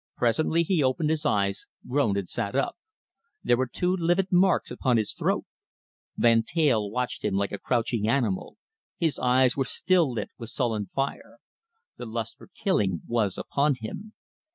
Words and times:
Presently 0.17 0.63
he 0.63 0.81
opened 0.81 1.11
his 1.11 1.27
eyes, 1.27 1.67
groaned 1.87 2.17
and 2.17 2.27
sat 2.27 2.55
up. 2.55 2.75
There 3.43 3.55
were 3.55 3.67
two 3.67 3.95
livid 3.95 4.31
marks 4.31 4.71
upon 4.71 4.97
his 4.97 5.13
throat. 5.13 5.45
Van 6.17 6.41
Teyl 6.41 6.89
watched 6.89 7.23
him 7.23 7.35
like 7.35 7.51
a 7.51 7.59
crouching 7.59 8.07
animal. 8.09 8.57
His 8.97 9.19
eyes 9.19 9.55
were 9.55 9.63
still 9.63 10.11
lit 10.11 10.31
with 10.39 10.49
sullen 10.49 10.87
fire. 10.87 11.37
The 11.97 12.07
lust 12.07 12.39
for 12.39 12.47
killing 12.47 13.01
was 13.05 13.37
upon 13.37 13.75
him. 13.79 14.13